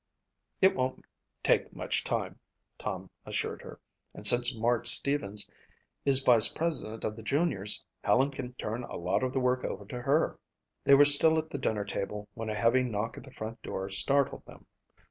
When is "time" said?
2.03-2.39